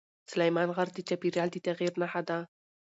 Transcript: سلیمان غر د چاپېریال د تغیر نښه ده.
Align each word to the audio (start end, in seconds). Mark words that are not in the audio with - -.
سلیمان 0.31 0.69
غر 0.75 0.87
د 0.93 0.97
چاپېریال 1.07 1.49
د 1.51 1.57
تغیر 1.67 1.91
نښه 2.01 2.21
ده. 2.27 2.37